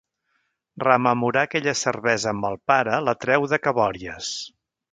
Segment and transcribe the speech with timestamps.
[0.83, 4.35] Rememorar aquella cervesa amb el pare la treu de cabòries.